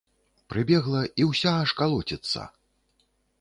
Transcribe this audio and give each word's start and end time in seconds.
Прыбегла, 0.53 1.01
і 1.23 1.27
ўся 1.31 1.53
аж 1.67 1.75
калоціцца. 1.83 2.47